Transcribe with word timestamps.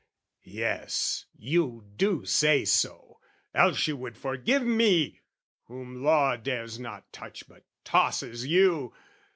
Yes, 0.49 1.27
you 1.37 1.85
do 1.95 2.25
say 2.25 2.65
so, 2.65 3.19
else 3.53 3.85
you 3.87 3.95
would 3.97 4.17
forgive 4.17 4.63
Me, 4.63 5.19
whom 5.65 6.03
Law 6.03 6.37
dares 6.37 6.79
not 6.79 7.13
touch 7.13 7.47
but 7.47 7.65
tosses 7.83 8.47
you! 8.47 8.95